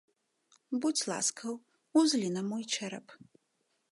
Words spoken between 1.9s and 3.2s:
узлі на мой чэрап.